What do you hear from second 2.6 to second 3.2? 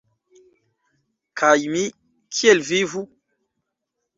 vivu?